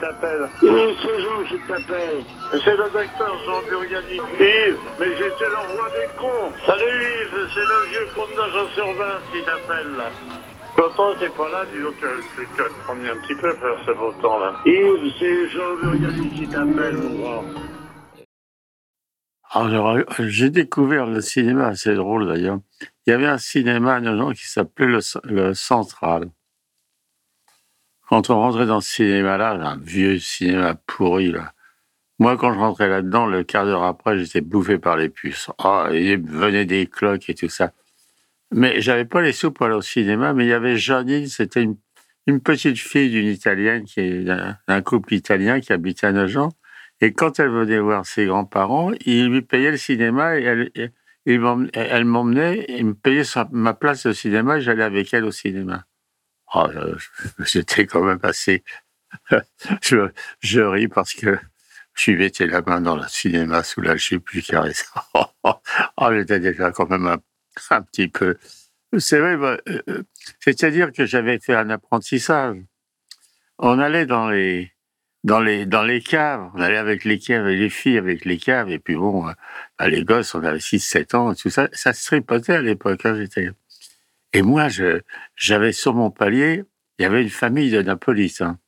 [0.00, 0.48] T'appelle.
[0.62, 2.24] Yves, c'est Jean qui t'appelle.
[2.64, 4.16] C'est le docteur Jean Burgani.
[4.16, 6.52] Yves, mais j'étais le roi des cons.
[6.66, 10.10] Salut Yves, c'est le vieux comte de Jean sur 20 qui t'appelle là.
[10.76, 13.92] Tonton, t'es pas là, dis donc, euh, tu te promener un petit peu faire ce
[13.92, 14.54] beau temps là.
[14.64, 17.44] Yves, c'est Jean Burgani qui t'appelle, mon grand.
[19.52, 22.60] Alors, euh, j'ai découvert le cinéma, assez drôle d'ailleurs.
[23.06, 26.30] Il y avait un cinéma à Nogent qui s'appelait le, le Central.
[28.10, 31.52] Quand on rentrait dans ce cinéma-là, un vieux cinéma pourri, là.
[32.18, 35.48] Moi, quand je rentrais là-dedans, le quart d'heure après, j'étais bouffé par les puces.
[35.58, 37.72] Ah, il venait des cloques et tout ça.
[38.50, 41.62] Mais j'avais pas les sous pour aller au cinéma, mais il y avait Janine, c'était
[41.62, 43.84] une, petite fille d'une Italienne,
[44.66, 46.48] d'un couple italien qui habitait à Nogent.
[47.00, 50.92] Et quand elle venait voir ses grands-parents, ils lui payaient le cinéma et elle,
[51.26, 55.30] ils m'emmenait et me payait sa- ma place de cinéma et j'allais avec elle au
[55.30, 55.84] cinéma.
[56.54, 56.66] Oh,
[57.40, 58.64] J'étais quand même assez...
[59.82, 61.38] je, je ris parce que
[61.94, 64.84] je lui mettais la main dans le cinéma sous la jupe, lui caressais.
[65.96, 67.18] Oh, j'étais déjà quand même un,
[67.70, 68.36] un petit peu...
[68.98, 70.02] C'est vrai, bah, euh, euh,
[70.40, 72.56] c'est-à-dire que j'avais fait un apprentissage.
[73.58, 74.72] On allait dans les
[75.24, 76.50] dans les dans les caves.
[76.54, 78.70] On allait avec les caves et les filles avec les caves.
[78.70, 79.32] Et puis bon, euh,
[79.78, 81.68] bah, les gosses, on avait 6-7 ans, et tout ça.
[81.72, 83.04] Ça se tripotait à l'époque.
[83.06, 83.50] Hein, j'étais...
[84.32, 84.68] Et moi,
[85.36, 86.64] j'avais sur mon palier,
[86.98, 88.58] il y avait une famille de napolitains.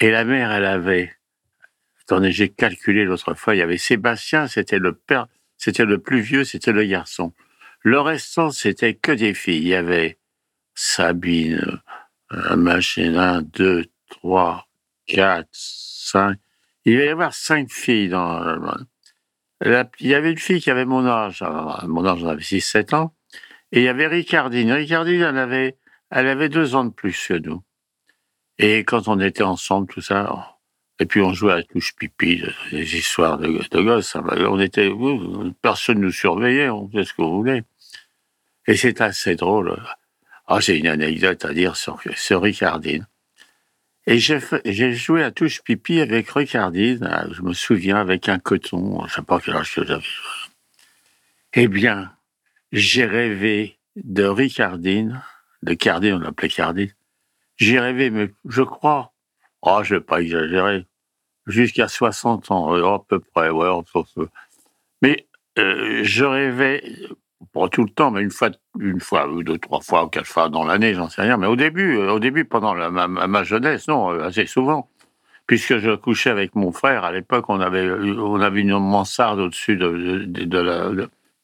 [0.00, 1.12] Et la mère, elle avait...
[2.02, 3.54] Attendez, j'ai calculé l'autre fois.
[3.54, 7.32] Il y avait Sébastien, c'était le père, c'était le plus vieux, c'était le garçon.
[7.80, 9.58] Le restant, c'était que des filles.
[9.62, 10.18] Il y avait
[10.74, 11.80] Sabine,
[12.32, 14.66] euh, machin, un, deux, trois,
[15.06, 16.38] quatre, cinq.
[16.84, 18.40] Il va y avoir cinq filles dans.
[19.60, 21.42] la- il y avait une fille qui avait mon âge.
[21.86, 23.14] mon âge, j'en avais 6, 7 ans.
[23.72, 24.70] Et il y avait Ricardine.
[24.72, 25.76] Ricardine, elle avait,
[26.10, 27.62] elle avait deux ans de plus que nous.
[28.58, 30.58] Et quand on était ensemble, tout ça,
[30.98, 34.14] et puis on jouait à touche pipi, des histoires de, de gosses.
[34.14, 34.22] hein.
[34.48, 34.92] On était,
[35.62, 37.64] personne nous surveillait, on faisait ce qu'on voulait.
[38.66, 39.82] Et c'est assez drôle.
[40.46, 41.98] Ah, j'ai une anecdote à dire sur,
[42.42, 43.06] Ricardine.
[44.06, 49.06] Et j'ai joué à touche pipi avec Ricardine, euh, je me souviens, avec un coton,
[49.06, 50.02] je sais pas quel âge que j'avais.
[51.54, 52.12] Eh bien,
[52.72, 55.22] j'ai rêvé de Ricardine,
[55.62, 56.92] de Cardine, on l'appelait Cardine.
[57.56, 59.12] J'ai rêvé, mais je crois,
[59.62, 60.86] oh, je vais pas exagérer,
[61.46, 63.68] jusqu'à 60 ans, euh, à peu près, ouais.
[65.02, 65.26] Mais
[65.58, 66.82] euh, je rêvais,
[67.52, 70.26] pas tout le temps, mais une fois, une fois, ou deux, trois fois, ou quatre
[70.26, 71.36] fois dans l'année, j'en sais rien.
[71.36, 74.88] Mais au début, euh, au début, pendant ma, jeunesse, non, assez souvent,
[75.46, 77.04] puisque je couchais avec mon frère.
[77.04, 80.90] À l'époque, on avait, on avait une mansarde au-dessus de, de- la-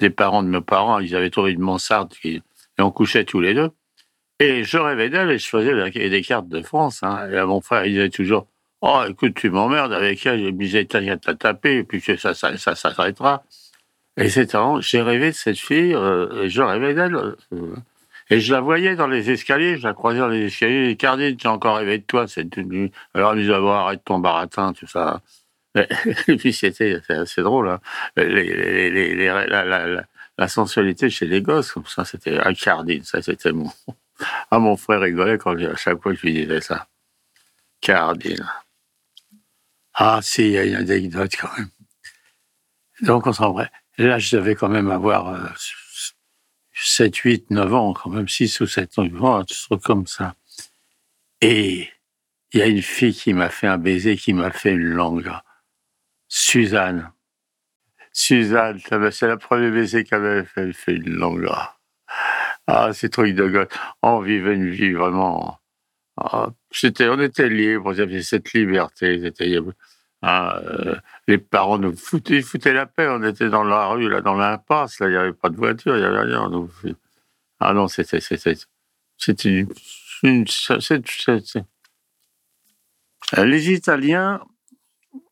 [0.00, 0.98] des parents de mes parents.
[0.98, 2.42] Ils avaient trouvé une mansarde et
[2.78, 3.70] on couchait tous les deux.
[4.40, 7.02] Et je rêvais d'elle et je faisais la- des cartes de France.
[7.02, 7.30] Hein.
[7.30, 8.46] Et mon frère, il disait toujours,
[8.80, 10.40] oh, écoute, tu m'emmerdes avec elle.
[10.40, 13.44] Je me disais, t'as t'as tapé, et puis ça, ça, ça, ça s'arrêtera.
[14.16, 17.14] Et c'était vraiment- j'ai rêvé de cette fille, euh, et je rêvais d'elle.
[17.16, 17.76] euh,
[18.30, 20.90] et je la voyais dans les escaliers, je la croisais dans les escaliers.
[20.90, 22.90] Et Cardine, as encore rêvé de toi cette nuit.
[23.14, 25.20] Alors elle me disait, arrête ton baratin, tout ça.
[26.28, 27.78] Et puis c'était assez drôle.
[28.16, 28.58] La,
[30.48, 33.02] sensualité chez les gosses, comme ça, c'était à Cardine.
[33.04, 33.70] Ça, c'était mon.
[34.52, 36.86] Ah, mon frère rigolait quand à chaque fois que je lui disais ça.
[37.80, 38.48] Cardine.
[39.92, 41.68] Ah, si, il y a une anecdote quand même.
[43.00, 43.56] Donc, on s'en.
[43.98, 45.48] Là, je devais quand même avoir euh,
[46.72, 50.34] 7, 8, 9 ans, quand même 6 ou 7 ans, oh, un truc comme ça.
[51.40, 51.88] Et
[52.52, 55.30] il y a une fille qui m'a fait un baiser, qui m'a fait une langue.
[56.36, 57.12] Suzanne.
[58.12, 58.80] Suzanne,
[59.12, 61.48] c'est le premier baiser qu'elle m'avait fait, elle fait une langue.
[62.66, 63.68] Ah, ces trucs de gosse.
[64.02, 65.60] On vivait une vie vraiment.
[66.16, 67.48] ah, c'était, on était
[67.94, 69.32] y avait cette liberté.
[70.22, 70.96] Ah, euh,
[71.28, 72.42] les parents nous foutaient,
[72.72, 73.06] la paix.
[73.08, 74.96] On était dans la rue, là, dans l'impasse.
[75.02, 76.50] Il n'y avait pas de voiture, il n'y avait rien.
[77.60, 78.54] Ah non, c'était, c'était,
[79.44, 79.68] une,
[80.24, 80.46] une-
[83.38, 84.40] Euh, Les Italiens,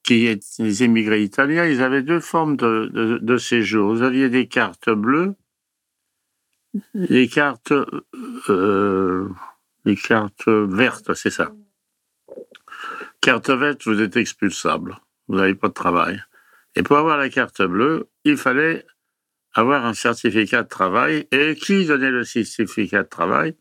[0.02, 3.94] qui étaient les émigrés italiens, ils avaient deux formes de, de, de séjour.
[3.94, 5.34] Vous aviez des cartes bleues,
[6.94, 7.72] des cartes,
[8.48, 9.28] euh,
[9.84, 11.52] des cartes vertes, c'est ça.
[13.20, 14.96] carte verte, vous êtes expulsable.
[15.28, 16.22] Vous n'avez pas de travail.
[16.74, 18.86] Et pour avoir la carte bleue, il fallait
[19.54, 21.28] avoir un certificat de travail.
[21.30, 23.54] Et qui donnait le certificat de travail?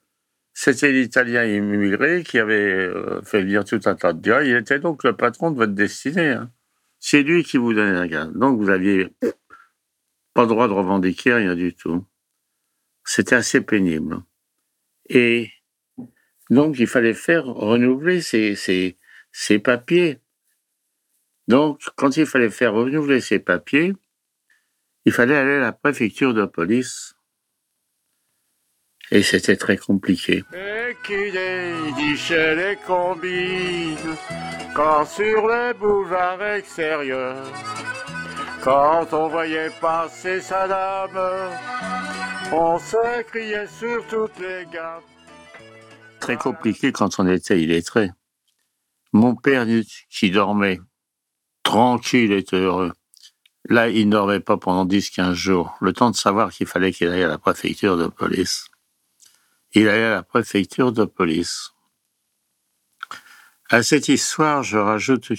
[0.53, 4.43] C'était l'Italien immigré qui avait euh, fait venir tout un tas de gars.
[4.43, 6.29] Il était donc le patron de votre destinée.
[6.29, 6.51] Hein.
[6.99, 8.33] C'est lui qui vous donnait la carte.
[8.33, 9.09] Donc vous aviez
[10.33, 12.05] pas droit de revendiquer rien du tout.
[13.03, 14.23] C'était assez pénible.
[15.09, 15.49] Et
[16.49, 18.55] donc il fallait faire renouveler ces,
[19.31, 20.19] ces papiers.
[21.47, 23.93] Donc, quand il fallait faire renouveler ces papiers,
[25.05, 27.15] il fallait aller à la préfecture de police.
[29.11, 30.43] Et c'était très compliqué.
[30.53, 30.95] Et
[32.55, 33.97] les combines
[34.73, 37.45] quand sur les boulevards extérieurs,
[38.63, 41.51] quand on voyait passer sa dame,
[42.53, 45.01] on se criait sur toutes les gammes.
[46.21, 48.11] Très compliqué quand on était illettré.
[49.11, 49.65] Mon père
[50.09, 50.79] qui dormait
[51.63, 52.93] tranquille était heureux.
[53.67, 57.09] Là, il ne dormait pas pendant 10-15 jours, le temps de savoir qu'il fallait qu'il
[57.09, 58.70] aille à la préfecture de police.
[59.73, 61.71] Il allait à la préfecture de police.
[63.69, 65.31] À cette histoire, je rajoute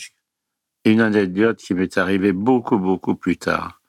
[0.85, 3.83] une anecdote qui m'est arrivée beaucoup, beaucoup plus tard.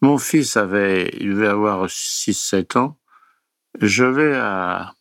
[0.00, 2.98] Mon fils avait, il devait avoir 6-7 ans.
[3.80, 4.94] Je vais à,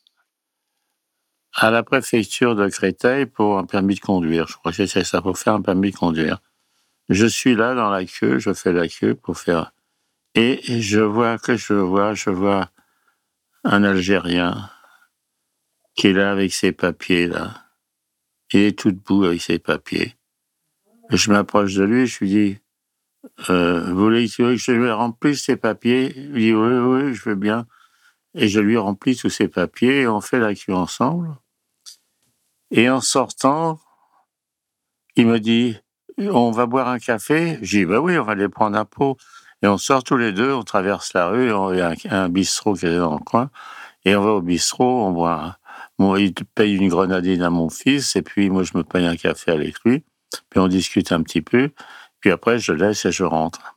[1.56, 4.48] à la préfecture de Créteil pour un permis de conduire.
[4.48, 6.39] Je crois que c'est ça, pour faire un permis de conduire.
[7.09, 9.74] Je suis là dans la queue, je fais la queue pour faire.
[10.36, 12.69] Et je vois que je vois, je vois
[13.63, 14.69] un Algérien
[15.95, 17.65] qui est là avec ses papiers, là.
[18.51, 20.15] Il est tout debout avec ses papiers.
[21.10, 22.60] Je m'approche de lui, je lui dis,
[23.50, 26.13] euh, vous voulez que je lui remplisse ses papiers?
[26.15, 27.65] Il dit, oui, oui, je veux bien.
[28.36, 31.36] Et je lui remplis tous ses papiers et on fait la queue ensemble.
[32.71, 33.80] Et en sortant,
[35.16, 35.77] il me dit,
[36.18, 37.59] on va boire un café?
[37.62, 39.18] J'ai dit, bah oui, on va aller prendre un pot.
[39.63, 42.74] Et on sort tous les deux, on traverse la rue, il y a un, bistrot
[42.74, 43.50] qui est dans le coin,
[44.04, 45.57] et on va au bistrot, on boit.
[45.98, 49.15] Bon, il paye une grenadine à mon fils, et puis moi je me paye un
[49.15, 50.04] café avec lui,
[50.50, 51.71] puis on discute un petit peu,
[52.19, 53.74] puis après je laisse et je rentre.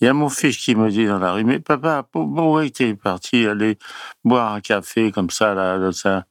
[0.00, 2.70] Il y a mon fils qui me dit dans la rue, mais papa, bon, ouais,
[2.70, 3.76] t'es parti aller
[4.24, 6.26] boire un café comme ça, là, là, ça?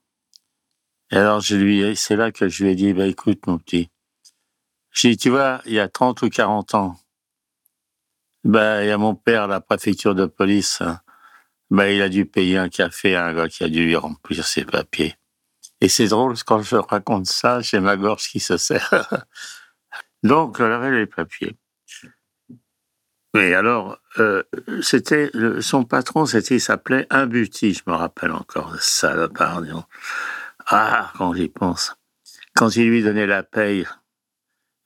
[1.11, 3.89] Et alors, je lui, c'est là que je lui ai dit, bah, écoute, mon petit.
[4.91, 6.97] J'ai dit, tu vois, il y a 30 ou 40 ans,
[8.43, 10.81] bah, il y a mon père la préfecture de police.
[11.69, 14.45] Bah, il a dû payer un café à un gars qui a dû lui remplir
[14.45, 15.15] ses papiers.
[15.81, 19.25] Et c'est drôle, quand je raconte ça, j'ai ma gorge qui se serre.
[20.23, 21.57] Donc, j'avais les papiers.
[23.33, 24.43] Mais alors, euh,
[24.81, 29.63] c'était son patron, c'était, il s'appelait Imbuti, je me rappelle encore, salopard.
[30.67, 31.95] Ah, quand j'y pense.
[32.55, 33.87] Quand il lui donnait la paye,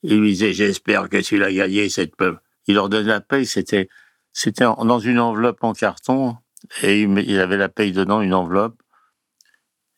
[0.03, 2.42] il lui disait, j'espère que tu l'as gagné, cette peuple.
[2.68, 3.90] Il leur donnait la paye, c'était,
[4.34, 6.38] c'était dans une enveloppe en carton,
[6.84, 8.81] et il avait la paye dedans, une enveloppe.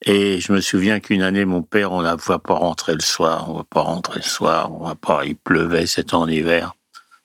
[0.06, 3.50] Et je me souviens qu'une année, mon père, on ne va pas rentrer le soir,
[3.50, 6.74] on va pas rentrer le soir, on pas, il pleuvait, c'était en hiver.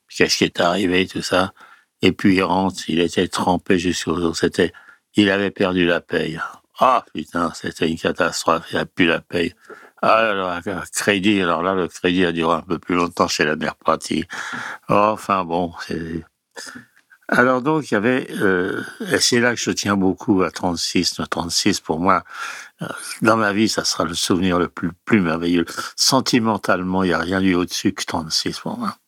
[0.08, 1.52] Qu'est-ce qui est arrivé, tout ça?
[2.02, 4.72] Et puis il rentre, il était trempé jusqu'au c'était,
[5.14, 6.40] il avait perdu la paye.
[6.78, 9.54] Ah, putain, c'était une catastrophe, il n'a plus la paye.
[10.06, 10.60] Ah, alors,
[10.92, 14.28] crédit, alors là, le crédit a duré un peu plus longtemps chez la mère pratique.
[14.86, 15.72] Enfin bon.
[17.28, 21.22] Alors donc, il y avait, euh, et c'est là que je tiens beaucoup à 36.
[21.30, 22.22] 36, pour moi,
[22.82, 22.86] euh,
[23.22, 25.64] dans ma vie, ça sera le souvenir le plus, plus merveilleux.
[25.96, 28.98] Sentimentalement, il n'y a rien eu au-dessus que 36 pour moi.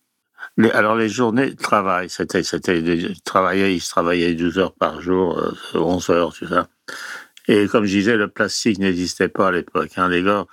[0.72, 5.38] alors les journées de travail, c'était, c'était, travailler, ils travaillaient 12 heures par jour,
[5.74, 6.68] 11 euh, heures, tout ça.
[7.48, 9.90] Et comme je disais, le plastique n'existait pas à l'époque.
[9.96, 10.46] Hein, les gars,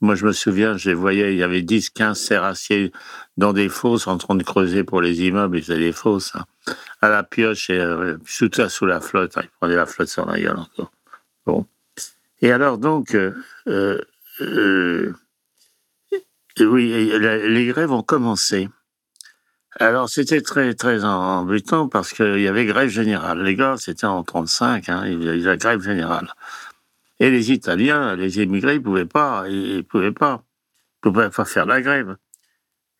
[0.00, 2.92] moi je me souviens, je les voyais, il y avait 10, 15 serrassiers
[3.36, 6.34] dans des fosses en train de creuser pour les immeubles, ils faisaient des fosses.
[6.34, 6.44] Hein,
[7.00, 9.36] à la pioche et euh, tout ça sous la flotte.
[9.36, 10.92] Hein, ils prenaient la flotte sur la gueule encore.
[11.46, 11.66] Bon.
[12.42, 13.34] Et alors donc, euh,
[13.66, 15.12] euh,
[16.58, 18.68] oui, les grèves ont commencé.
[19.78, 23.42] Alors, c'était très, très embêtant parce qu'il y avait grève générale.
[23.42, 26.34] Les gars, c'était en 35, hein, il y avait grève générale.
[27.20, 30.44] Et les Italiens, les émigrés, ils pouvaient pas, ils pouvaient pas,
[31.00, 32.16] pouvaient pas faire la grève.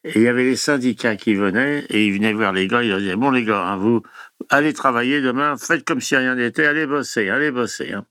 [0.05, 2.89] Et il y avait les syndicats qui venaient et ils venaient voir les gars, ils
[2.89, 4.03] leur disaient, bon les gars, hein, vous
[4.49, 7.93] allez travailler demain, faites comme si rien n'était, allez bosser, allez bosser.
[7.93, 8.07] Hein.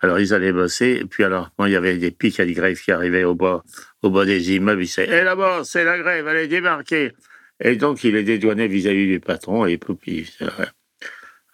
[0.00, 2.80] Alors ils allaient bosser, et puis alors, il y avait des pics à des grèves
[2.80, 3.62] qui arrivaient au bas,
[4.02, 7.12] au bas des immeubles, ils disaient, hé là-bas, c'est la grève, allez débarquer.
[7.60, 10.28] Et donc, il est dédouané vis-à-vis du patron et puis,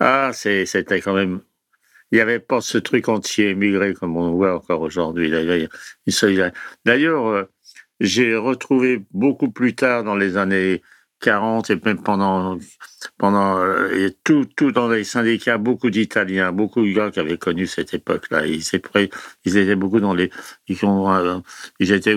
[0.01, 1.41] ah, c'était quand même,
[2.11, 5.31] il n'y avait pas ce truc anti-émigré comme on voit encore aujourd'hui.
[6.85, 7.45] D'ailleurs, euh,
[8.01, 10.83] j'ai retrouvé beaucoup plus tard dans les années
[11.21, 12.59] 40 et même pendant
[13.19, 17.67] pendant euh, tout tout dans les syndicats beaucoup d'Italiens beaucoup de gars qui avaient connu
[17.67, 18.47] cette époque-là.
[18.47, 20.31] Ils étaient beaucoup dans les
[20.69, 21.41] ils, euh,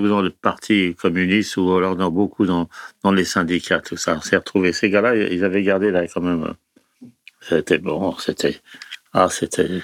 [0.08, 2.70] dans le parti communiste ou alors dans beaucoup dans
[3.04, 4.18] dans les syndicats tout ça.
[4.18, 6.54] On s'est retrouvé ces gars-là ils avaient gardé là quand même
[7.42, 8.62] c'était bon c'était
[9.14, 9.82] ah c'était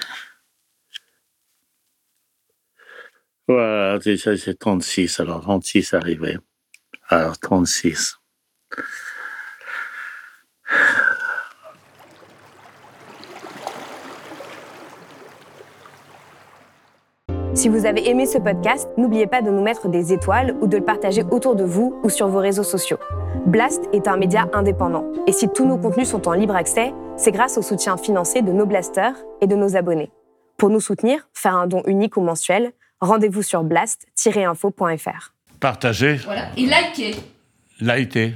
[3.46, 6.38] voilà c'est 36 alors 36 arrivé
[7.08, 8.18] alors 36
[17.58, 20.76] Si vous avez aimé ce podcast, n'oubliez pas de nous mettre des étoiles ou de
[20.76, 22.98] le partager autour de vous ou sur vos réseaux sociaux.
[23.46, 25.04] Blast est un média indépendant.
[25.26, 28.52] Et si tous nos contenus sont en libre accès, c'est grâce au soutien financier de
[28.52, 30.10] nos blasters et de nos abonnés.
[30.56, 35.34] Pour nous soutenir, faire un don unique ou mensuel, rendez-vous sur blast-info.fr.
[35.60, 36.16] Partagez.
[36.24, 36.48] Voilà.
[36.56, 37.16] Et likez.
[37.80, 38.34] Likez.